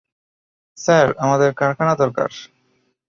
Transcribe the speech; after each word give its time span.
Sir, 0.77 1.07
আমাদের 1.17 1.49
কারখানা 1.53 1.93
দরকার। 1.95 2.29